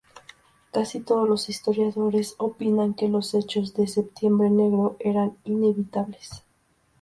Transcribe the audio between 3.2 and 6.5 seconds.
hechos de Septiembre Negro eran inevitables.